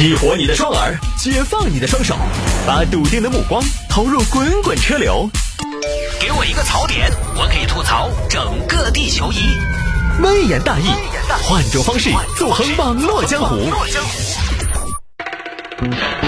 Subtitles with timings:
[0.00, 2.16] 激活你的双耳，解放你的双手，
[2.66, 5.28] 把笃定的目光投入滚滚车流。
[6.18, 9.36] 给我一个槽点，我可以吐槽整个地球仪。
[10.22, 10.86] 微言大义，
[11.42, 13.70] 换种方式纵横网络江湖。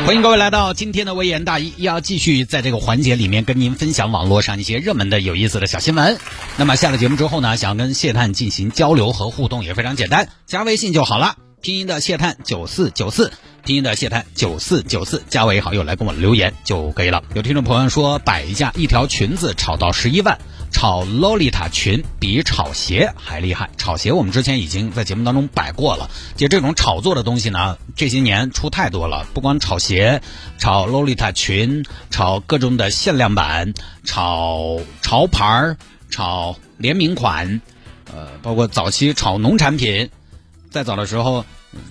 [0.04, 6.18] 欢迎各位来到今天的微言大义，要继续在这个环节里面跟您分享网络上一些热门的、有意思的小新闻。
[6.58, 11.36] 那么下了节目之后呢，想要跟谢探进行交流和互动也非常简单，加微信就好了。
[11.62, 13.32] 拼音的谢探九四九四，
[13.64, 17.22] 拼音的谢探九四九四，加为好友来跟我留言就可以了。
[17.34, 20.36] 有听众朋友说，摆一下一条裙子炒到十一万，
[20.72, 23.70] 炒洛丽塔裙比炒鞋还厉害。
[23.78, 29.24] 炒鞋我们之前已经在节目当中摆过了，就这种炒作的东西呢，这些年出太多了。
[29.32, 30.20] 不光炒鞋，
[30.58, 35.76] 炒洛丽塔裙，炒各种的限量版，炒潮牌，
[36.10, 37.60] 炒联名款，
[38.12, 40.10] 呃，包括早期炒农产品。
[40.68, 41.44] 再早的时候，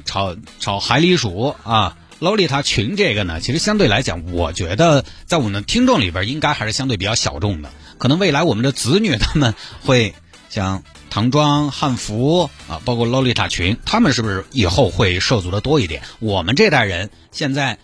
[0.05, 7.69] 炒炒海狸鼠啊，洛丽塔裙这个呢，其实相对来讲，我觉得在我们听众里边，应该还是相对比较小众的。
[7.97, 10.13] 可能未来我们的子女他们会
[10.49, 16.01] 像唐装、汉服啊，包括洛丽塔裙，他们是不是以后会涉足的多一点？
[16.19, 17.77] 我们这代人现在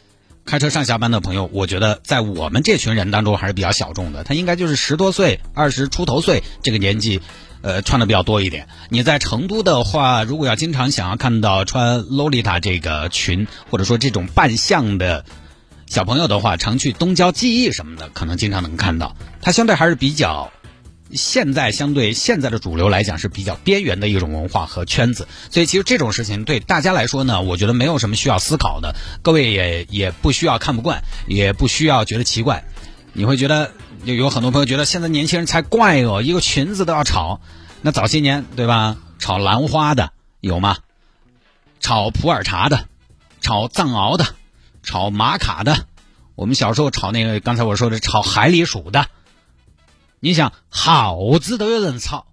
[0.46, 4.24] 开车上下班的朋友，我觉得在我们这群人当中还是比较小众的。
[4.24, 7.22] 他应该就是十多岁、二十出头岁这个年纪。
[7.68, 8.70] 呃，穿的比较多一点。
[8.88, 15.26] 你在成都的话，如果要经常想要看到穿洛丽塔这个裙，或者说这种扮相的
[15.86, 19.18] 小朋友的话，常去东郊记忆什么的，可能经常能看到。
[19.42, 20.54] 它相对还是比较
[21.12, 25.28] 现在相对现在的主流来讲是比较边缘的一种文化和圈子。
[25.52, 28.96] 所以其实这种事情对大家来说呢，我觉得没有什么需要思考的。
[29.22, 32.64] 各位也也不需要看不惯，也不需要觉得奇怪。
[33.18, 33.74] 你会觉得。
[34.04, 37.42] 有有很多朋友觉得现在年轻人才怪哦，一个裙子都要炒。
[37.82, 38.96] 那早些年对吧？
[39.18, 40.78] 炒兰花的有吗？
[41.82, 42.88] 炒普洱茶的，
[43.42, 44.28] 炒藏獒的，
[44.84, 45.88] 炒玛卡的。
[46.36, 49.08] 我们小时候炒那个，刚才我说的炒海里鼠的。
[50.22, 52.28] 你想好字都有人炒，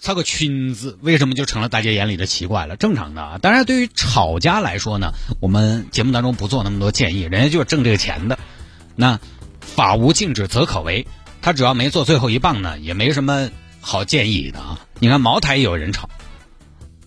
[0.00, 2.76] 炒个裙子为什么就成了大家眼里的奇怪了？
[2.76, 3.38] 正常的啊。
[3.38, 8.38] 当然，对于炒家来说呢，我们节目当中不做那么多建议，人家就是挣这个钱的。
[8.96, 9.20] 那。
[9.76, 11.06] 法无禁止则可为，
[11.42, 13.50] 他只要没做最后一棒呢，也没什么
[13.82, 14.80] 好建议的啊。
[15.00, 16.08] 你看茅台也有人炒，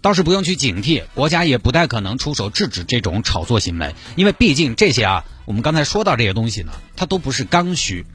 [0.01, 8.05] 倒是不用去警惕，国家也不太可能出手制止这种炒作行为，因为毕竟这些啊，我们刚才说到这些东西呢，它都不是刚需，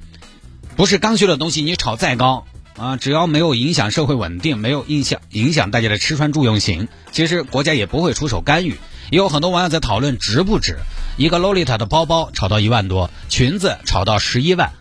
[0.77, 8.77] 不是刚需的东西，你炒再高啊，只要没有影响社会稳定，没有影响影响大家的吃穿住用行，其实国家也不会出手干预。
[9.11, 10.79] 也有很多网友在讨论值不值。
[11.17, 14.73] 一个洛丽塔的包包炒到一万多，裙子炒到十一万，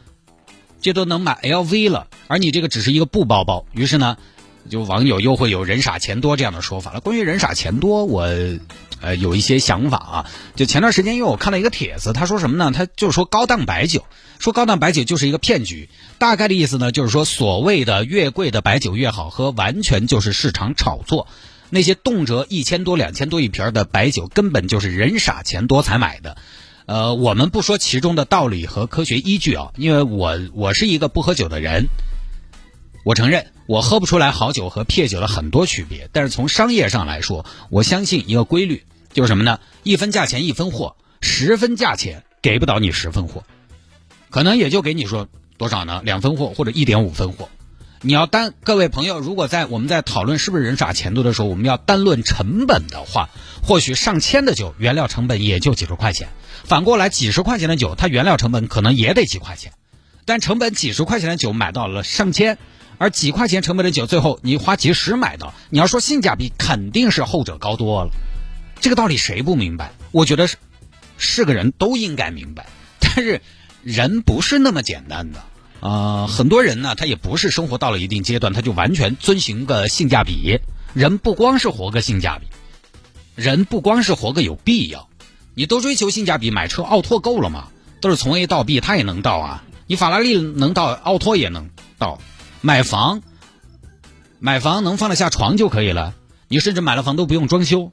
[0.81, 3.65] 这都能买 LV 了，而你这个只是一个布包包。
[3.71, 4.17] 于是呢，
[4.67, 7.01] 就网友又会有人傻钱多这样的说法了。
[7.01, 8.27] 关于人傻钱多，我
[8.99, 10.31] 呃有一些想法啊。
[10.55, 12.71] 就前段时间，因为我看了一个帖子，他说什么呢？
[12.71, 14.03] 他就是说高档白酒，
[14.39, 15.87] 说高档白酒就是一个骗局。
[16.17, 21.27] 大概的意思呢，就是说所谓的越贵的白酒越好喝，完全就是市场炒作。
[21.73, 26.37] 那些动辄一千多、两千多一瓶的白酒，根本就是人傻钱多才买的。
[26.85, 31.87] 呃，我们不说其中的道理和科学依据啊，因为我我是一个不喝酒的人，
[33.03, 36.07] 我承认我喝不出来好酒和撇酒的很多区别。
[36.11, 39.59] 但是从商业上来说，我相信一个规律，就是什么呢？
[39.81, 43.43] 一分价钱一分货，十分价钱给不到你十分货，
[44.29, 46.03] 可能也就给你说多少呢？
[46.05, 47.49] 两分货或者一点五分货。
[48.05, 53.29] 你要单各位朋友，如果在我们在讨论是不是人傻钱多的时候，我们要单论成本的话，
[53.65, 56.27] 或许上千的酒原料成本也就几十块钱。
[56.65, 59.71] 反过来，几十块钱的酒，它原料成本可能也得几块钱，
[60.25, 62.57] 但成本几十块钱的酒买到了上千，
[62.97, 68.11] 而几块钱成本的酒，最后你花几十买到，你要说性价比，肯定是后者高多了。
[68.81, 69.93] 这个道理谁不明白？
[70.11, 70.57] 我觉得是
[71.17, 72.65] 是个人都应该明白，
[72.99, 73.41] 但是
[73.81, 75.41] 人不是那么简单的。
[75.83, 80.61] 呃，很多人呢，他也不是生活到了一定阶段，他就完全遵循个性价比。
[80.93, 82.47] 人不光是活个性价比，
[83.35, 85.09] 人不光是活个有必要。
[85.55, 87.67] 你都追求性价比，买车奥拓够了吗？
[87.99, 89.65] 都是从 A 到 B，它也能到啊。
[89.85, 92.21] 你法拉利能到，奥拓也能到。
[92.61, 93.21] 买房，
[94.39, 96.15] 买房能放得下床就可以了。
[96.47, 97.91] 你甚至买了房都不用装修，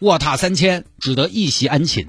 [0.00, 2.08] 卧榻三千，只得一席安寝。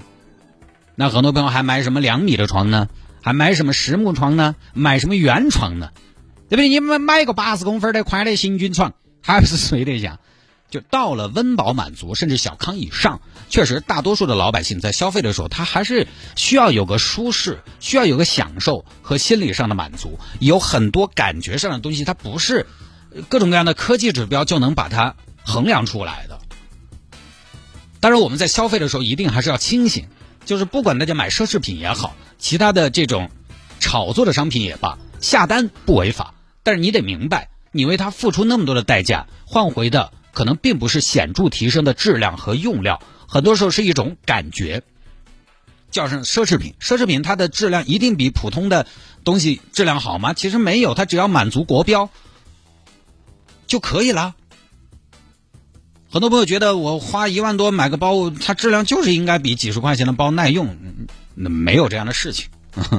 [0.96, 2.88] 那很多朋友还买什么两米的床呢？
[3.22, 4.56] 还买什么实木床呢？
[4.74, 5.90] 买什么圆床呢？
[6.48, 6.68] 对不对？
[6.68, 8.92] 你们买个八十公分的宽的行军床，
[9.22, 10.18] 还不是睡得下？
[10.70, 13.20] 就到了温饱满足甚至小康以上，
[13.50, 20.18] 确实大多数的老百姓在消费的时候，他还是需要有个舒适，需要有个享受和心理上的满足。
[20.40, 22.66] 有很多感觉上的东西，它不是
[23.28, 25.14] 各种各样的科技指标就能把它
[25.44, 26.40] 衡量出来的。
[28.00, 30.08] 当然，我们在消费的时候一定还是要清醒，
[30.44, 33.30] 就是不管大家买奢侈品也好，其他的这种
[33.80, 44.82] 炒作的商品也罢，下单不违法，但是你得明白，你为它付出那么多的代价，换回的可能并不是显著提升的质量和用料，很多时候是一种感觉。
[45.90, 48.86] 叫上奢侈品，奢侈品它的质量一定比普通的
[49.24, 50.32] 东西质量好吗？
[50.32, 52.08] 其实没有，它只要满足国标
[53.66, 54.34] 就可以了。
[56.12, 60.76] 很多朋友觉得我花一万多买个包，它质量就是应该比几十块钱的包耐用，
[61.34, 62.50] 那没有这样的事情。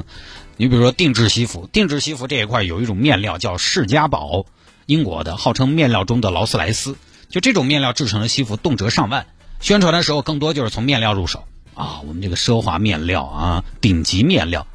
[0.57, 4.47] 你比如说定制西服，定制西服这一块有一种面料叫释迦宝，
[4.87, 6.97] 英国的，号称面料中的劳斯莱斯。
[7.29, 9.27] 就这种面料制成的西服，动辄上万。
[9.59, 11.43] 宣传的时候更多就是从面料入手。
[11.75, 14.65] 啊，我们这个奢华面料啊，顶级面料，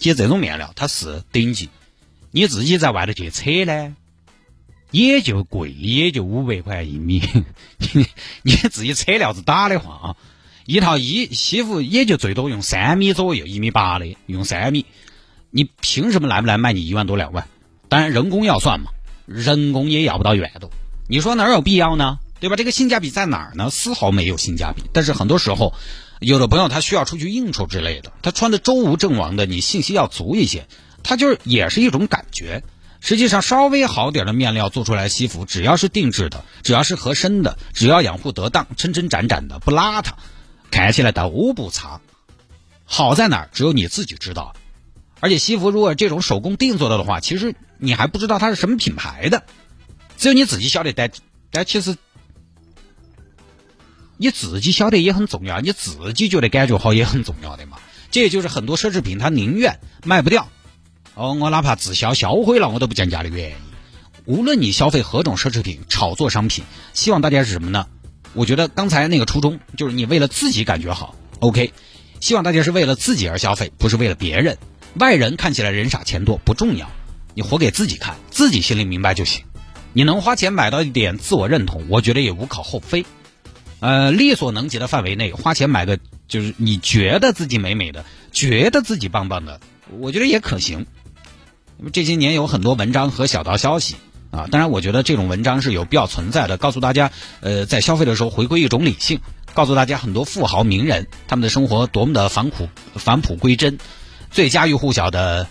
[0.00, 1.68] 其实这种面料它是顶级，
[2.32, 3.94] 你自己在外头去扯呢，
[4.94, 7.20] 也就贵，也就五百块一米。
[7.92, 8.06] 你
[8.42, 10.16] 你自己扯料子打的话啊，
[10.66, 14.86] 一套衣西服也就最多用三米左右，一米八的用三米，
[15.50, 17.48] 你凭什么来不来卖你一万多两万？
[17.88, 18.90] 当然人工要算嘛，
[19.26, 20.70] 人工也要不到一万多，
[21.08, 22.18] 你说哪有必要呢？
[22.40, 22.56] 对吧？
[22.56, 23.70] 这个性价比在哪儿呢？
[23.70, 24.82] 丝毫没有性价比。
[24.92, 25.74] 但是很多时候。
[26.20, 30.66] 有的朋友他需要出去应酬之类的，他穿的周吴正王的，你信息要足一些，
[31.02, 32.62] 他就是也是一种感觉。
[33.04, 40.12] 实际上稍微好点的面料做出来西服，只要是定制的，只要是合身的，只要养护得当，抻抻展展的，不邋遢，
[40.70, 42.00] 看起来都不差。
[42.86, 43.50] 好在哪儿？
[43.52, 44.54] 只有你自己知道。
[45.20, 49.44] 而且西服如果这种手工定做的的话，其实你还不知道它是什么品牌的，
[50.16, 50.94] 只有你自己晓得。
[50.94, 51.10] 但
[51.50, 51.96] 但其实。
[54.16, 57.78] 你自己晓得也很重要，你自己觉得感觉好也很重要的嘛。
[58.12, 60.48] 这也就是很多奢侈品它宁愿卖不掉，
[61.14, 63.56] 哦，我哪怕自销销毁了我都不降价的原因。
[64.24, 67.86] 无论你消费何种奢侈品、炒作商品，希望大家是什么呢？
[68.32, 71.72] 我觉得刚才那个初衷就是你为了自己感觉好，OK。
[72.20, 74.56] 希望大家是为了自己而消费，不是为了别人。
[74.94, 76.88] 外人看起来人傻钱多不重要，
[77.34, 79.44] 你活给自己看，自己心里明白就行。
[79.92, 83.04] 你能花钱买到一点自我认同，我觉得也无可厚非。
[83.80, 89.60] 呃，力所能及的范围内，花钱买个就是你觉得自己美美的，觉得自己棒棒的，
[89.98, 90.86] 我觉得也可行。
[91.92, 93.96] 这些年有很多文章和小道消息
[94.30, 97.10] 啊，当然我觉得这种文章是有必要存在的，告诉大家，
[97.40, 99.20] 呃，在消费的时候回归一种理性，
[99.54, 103.78] 告诉大家很多富豪名人他们的生活多么的返璞返璞归真。
[104.30, 105.46] 最家喻户晓的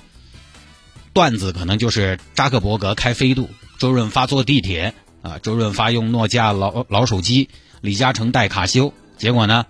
[1.13, 7.49] 段子可能就是扎克伯格开飞度，周润发坐地铁啊，周润发用诺基亚老老手机。
[7.81, 9.65] 李嘉诚带卡西欧，结果呢？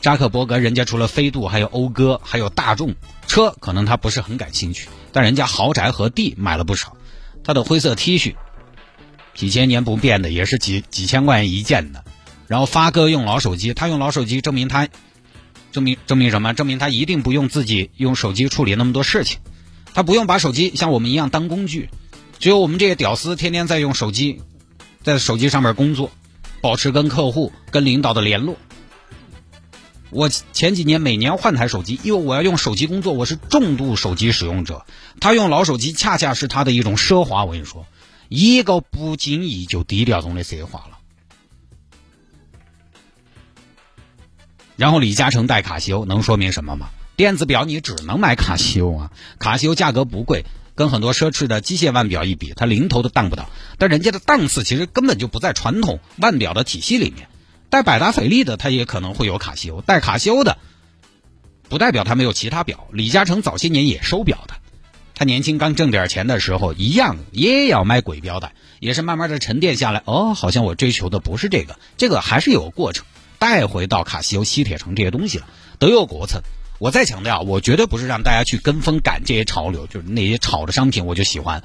[0.00, 2.94] 扎克伯格人家除了飞度，还有讴歌，还有大众
[3.26, 4.88] 车，可能他不是很感兴趣。
[5.16, 6.94] 但人家豪宅和地买了不少。
[7.42, 8.34] 他的灰色 T 恤，
[9.34, 12.04] 几千年不变的，也是几几千块钱一件的。
[12.48, 14.86] 然后发哥用老手机，他用老手机证明他，
[15.72, 16.52] 证明证明什么？
[16.52, 19.38] 证明他一定不用自己用手机处理那么多事情，
[19.94, 21.88] 他不用把手机像我们一样当工具。
[22.38, 24.42] 只有我们这些屌丝天天在用手机，
[25.02, 26.10] 在手机上面工作。
[26.60, 28.56] 保持跟客户、跟领导的联络。
[30.10, 34.86] 我前几年每年换台手机，因为我要用手机工作，我是重度手机使用者。
[35.20, 37.44] 他用老手机，恰恰是他的一种奢华。
[37.44, 37.86] 我跟你说，
[38.28, 40.98] 一个不经意就低调中的奢华了。
[44.76, 46.90] 然后李嘉诚带卡西欧，能说明什么吗？
[47.16, 50.44] 电子表你只能买卡西欧啊，卡西欧价格不贵。
[50.74, 53.48] 跟很多奢侈的机械腕表一比，它零头都当不到。
[53.78, 57.28] 但人家的档次其实根本就不在传统腕表的体系里面。
[57.68, 60.58] 带百达翡丽的，他也可能会有卡西欧；带卡西欧的，
[61.68, 62.86] 不代表他没有其他表。
[62.92, 64.54] 李嘉诚早些年也收表的，
[65.14, 70.02] 他年轻刚挣点钱的时候，一样也要买鬼表的，也是慢慢的沉淀下来。
[70.04, 73.04] 哦，好像我追求的不是这个，这个还是有个过程，
[73.38, 76.40] 带回到卡西欧、西铁城这些东西了，都有过程。
[76.78, 81.64] 我再强调，我绝对不是让大家去跟风赶这些潮流，就是那些炒的商品我就喜欢，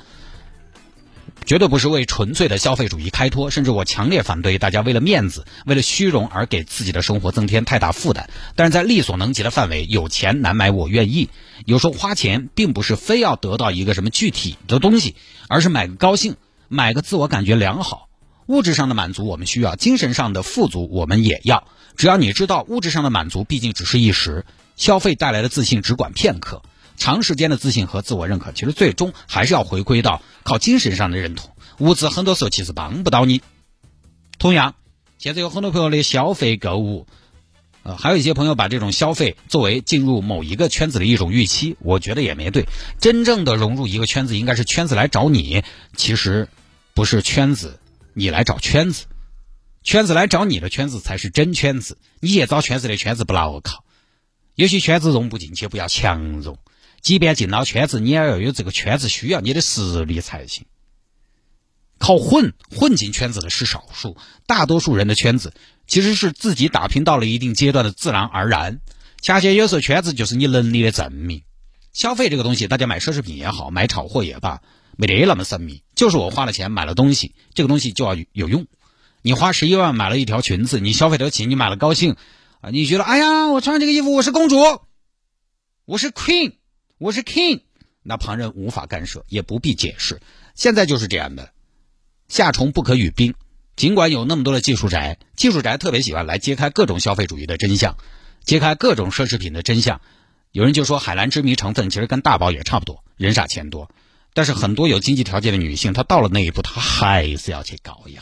[1.45, 8.29] 绝对不是为纯粹的消费主义开脱，甚至我强烈反对大家为了面子、为了虚荣而给自己的生活增添太大负担。
[8.55, 11.29] 但是在力所能及的范围，有钱难买我愿意。
[11.65, 15.15] 有时候花钱并不是非要得到一个什么具体的东西，
[15.49, 16.35] 而是买个高兴，
[16.67, 18.07] 买个自我感觉良好。
[18.47, 21.67] 物质上的满足我们需要，精神上的富足我们也要。
[21.97, 24.45] 只要你知道物质上的满足毕竟只是一时。
[24.77, 26.63] 消费带来的自信只管片刻，
[27.01, 31.49] 长时间的自信和自我认可，其实最终还是要回归到靠精神上的认同。
[31.79, 33.41] 物质很多时候其实帮不到你。
[34.37, 34.75] 同样，
[35.17, 37.07] 现在有很多朋友的消费购物，
[37.81, 42.67] 呃，还有一些朋友把这种消费作为进入某一个圈子的一种预期，我觉得也没对。
[42.99, 45.63] 真正的融入一个圈子，应该是圈子来找你，
[45.97, 46.49] 其实
[46.93, 47.79] 不是圈子
[48.13, 49.05] 你来找圈子。
[49.81, 53.83] 圈子来找你的圈子才是真圈子，你去找圈子的圈子不牢靠。
[54.53, 56.59] 有些圈子融不进去，不要强融。
[57.01, 60.65] 即便进了圈子，你也要有这个圈子需要你的实力才行。
[61.97, 64.17] 靠混混进圈子的是少数，
[64.47, 65.53] 大多数人的圈子
[65.85, 68.81] 其实是自己打拼到了一定阶段的自然而然。
[69.21, 71.43] 恰恰有时候圈子就是你能力的证明。
[71.93, 74.61] 消费这个东西，大家买奢侈品也好，买炒货也罢，
[74.97, 75.83] 没得那么神秘。
[75.93, 78.65] 就是我花了钱买了东西，这个东西就要有用。
[79.21, 82.15] 你花十一万买了一条裙子，你消费得起，你买了高兴
[82.61, 82.71] 啊！
[82.71, 84.57] 你觉得哎呀，我穿这个衣服我是公主，
[85.85, 86.53] 我是 queen，
[87.01, 87.61] 我是 king，
[88.03, 90.21] 那旁人无法干涉，也不必解释。
[90.53, 91.51] 现在就是这样的，
[92.27, 93.33] 夏虫不可语冰。
[93.75, 97.97] 尽管有那么多的技术宅，技术宅特别喜欢来揭开各种消费主义的真相，
[98.43, 99.99] 揭开各种奢侈品的真相。
[100.51, 103.89] 有人就说海蓝之谜成分其实跟大宝也差不多，人傻钱多。
[104.35, 108.21] 但是很多有经济条件的女性，她到了那一步，她还是要去搞一下。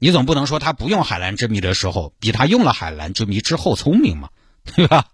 [0.00, 4.30] 你总不能说她不用海蓝之谜的时候，比她用了海蓝之谜之后聪明嘛，
[4.64, 5.12] 对吧？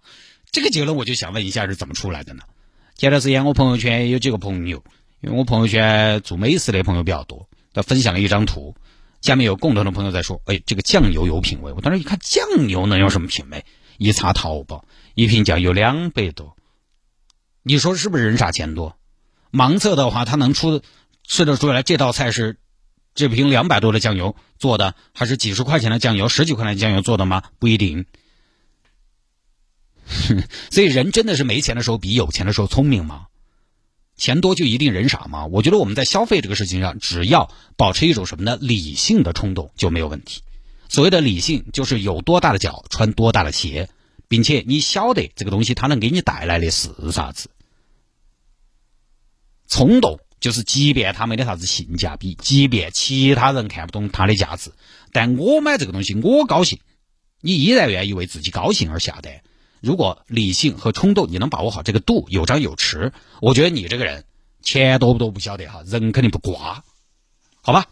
[0.51, 2.41] 这个结论我就想问一下是怎么出来的呢？
[3.01, 4.83] 前段时间我朋友圈有几个朋友，
[5.21, 8.75] 因为我朋友圈做美食的朋友比较多，他分享了一张图，
[9.21, 13.65] 下面有共同的朋友在说：“哎，这个酱油有品味。”我当时一看，酱油能有什么品味？
[13.97, 14.85] 一查淘宝。
[15.15, 16.55] 一瓶酱油两百多，
[17.63, 18.95] 你说是不是人傻钱多？
[19.51, 20.83] 盲测的话，他能出
[21.25, 22.57] 吃得出来这道菜是
[23.15, 27.41] 这瓶两百多的酱油做的，还是几十块钱的酱油、十几块钱的酱油做的吗？
[27.57, 28.05] 不一定。
[30.71, 33.27] 所以人真的是没钱的时候比有钱的时候聪明吗？
[34.17, 35.47] 钱多就一定人傻吗？
[35.47, 38.57] 我觉得我们在消费这个事情上，只要保持一种什么呢？
[38.61, 40.41] 理性的冲动就没有问题。
[40.89, 43.89] 所谓的理性，就是有多大的脚穿多大的鞋。
[44.27, 47.49] 并且你晓得这个东西它能给你带来的是啥子？
[49.67, 54.71] 冲动就是即便它没得啥子性价比，即便其他人看不懂它的价值，
[55.11, 56.79] 但我买这个东西我高兴，
[57.41, 59.41] 你依然愿意为自己高兴而下单。
[59.81, 63.11] 如果理性和冲动你能把握好这个度，有张有弛，
[63.41, 64.23] 我觉得你这个人
[64.61, 66.83] 钱多不多不晓得哈，人肯定不瓜，
[67.61, 67.87] 好吧？